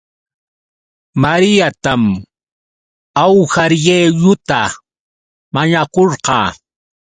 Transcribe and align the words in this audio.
Mariatam 1.21 2.03
awhariieuta 3.23 4.61
mañakurqaa 5.53 6.47